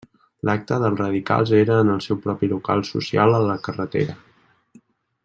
[0.47, 4.21] L'acte dels radicals era en el seu propi local social a la carretera.